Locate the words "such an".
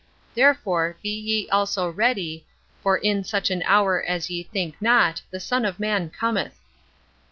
3.23-3.61